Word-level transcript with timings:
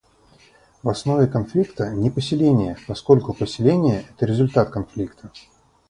В 0.81 0.89
основе 0.89 1.27
конфликта— 1.27 1.91
не 1.93 2.09
поселения, 2.09 2.75
поскольку 2.87 3.33
поселения— 3.35 4.03
это 4.15 4.25
результат 4.25 4.71
конфликта. 4.71 5.31